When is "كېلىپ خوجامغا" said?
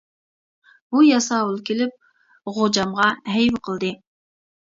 1.69-3.05